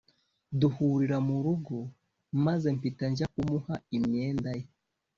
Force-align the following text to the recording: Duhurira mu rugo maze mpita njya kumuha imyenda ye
Duhurira 0.59 1.17
mu 1.27 1.35
rugo 1.45 1.75
maze 2.45 2.67
mpita 2.77 3.05
njya 3.11 3.27
kumuha 3.33 3.75
imyenda 3.97 4.49
ye 4.59 4.65